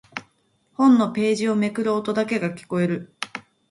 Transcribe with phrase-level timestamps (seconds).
[0.73, 3.13] 本のページをめくる音だけが聞こえる。